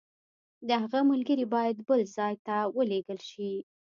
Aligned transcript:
د 0.67 0.69
هغه 0.81 0.99
ملګري 1.11 1.45
باید 1.55 1.77
بل 1.87 2.01
ځای 2.17 2.33
ته 2.45 2.55
ولېږل 2.75 3.19
شي. 3.29 3.51